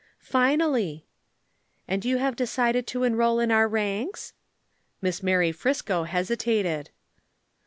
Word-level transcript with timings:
"Finally." 0.17 1.05
"And 1.87 2.03
you 2.03 2.17
have 2.17 2.35
decided 2.35 2.87
to 2.87 3.03
enroll 3.03 3.39
in 3.39 3.51
our 3.51 3.67
ranks?" 3.67 4.33
Miss 4.99 5.21
Mary 5.21 5.51
Friscoe 5.51 6.05
hesitated. 6.07 6.89